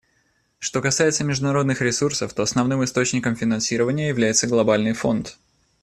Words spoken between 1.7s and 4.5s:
ресурсов, то основным источником финансирования является